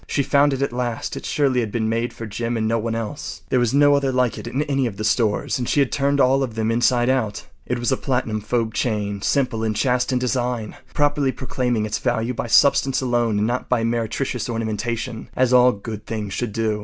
She 0.07 0.23
found 0.23 0.51
it 0.51 0.63
at 0.63 0.73
last. 0.73 1.15
It 1.15 1.27
surely 1.27 1.59
had 1.59 1.71
been 1.71 1.87
made 1.87 2.11
for 2.11 2.25
Jim 2.25 2.57
and 2.57 2.67
no 2.67 2.79
one 2.79 2.95
else. 2.95 3.43
There 3.49 3.59
was 3.59 3.71
no 3.71 3.93
other 3.93 4.11
like 4.11 4.35
it 4.39 4.47
in 4.47 4.63
any 4.63 4.87
of 4.87 4.97
the 4.97 5.03
stores, 5.03 5.59
and 5.59 5.69
she 5.69 5.79
had 5.79 5.91
turned 5.91 6.19
all 6.19 6.41
of 6.41 6.55
them 6.55 6.71
inside 6.71 7.07
out. 7.07 7.45
It 7.67 7.77
was 7.77 7.91
a 7.91 7.97
platinum 7.97 8.41
fob 8.41 8.73
chain 8.73 9.21
simple 9.21 9.63
and 9.63 9.75
chaste 9.75 10.11
in 10.11 10.17
design, 10.17 10.75
properly 10.95 11.31
proclaiming 11.31 11.85
its 11.85 11.99
value 11.99 12.33
by 12.33 12.47
substance 12.47 12.99
alone 12.99 13.37
and 13.37 13.45
not 13.45 13.69
by 13.69 13.83
meretricious 13.83 14.49
ornamentation—as 14.49 15.53
all 15.53 15.71
good 15.71 16.07
things 16.07 16.33
should 16.33 16.51
do. 16.51 16.79